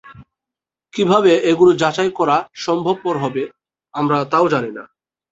[0.93, 3.43] কীভাবে এগুলো যাচাই করা সম্ভবপর হবে,
[3.93, 4.83] আমরা তাও জানি না।